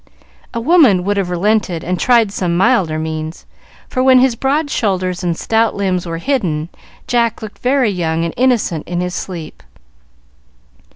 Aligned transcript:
A 0.51 0.59
woman 0.59 1.03
would 1.03 1.15
have 1.17 1.29
relented 1.29 1.83
and 1.83 1.99
tried 1.99 2.31
some 2.31 2.57
milder 2.57 2.97
means, 2.97 3.45
for 3.87 4.01
when 4.01 4.17
his 4.17 4.33
broad 4.35 4.71
shoulders 4.71 5.23
and 5.23 5.37
stout 5.37 5.75
limbs 5.75 6.07
were 6.07 6.17
hidden, 6.17 6.69
Jack 7.05 7.43
looked 7.43 7.59
very 7.59 7.91
young 7.91 8.25
and 8.25 8.33
innocent 8.35 8.87
in 8.87 8.99
his 8.99 9.13
sleep. 9.13 9.61